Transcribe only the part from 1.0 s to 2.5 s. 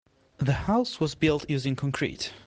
built using concrete.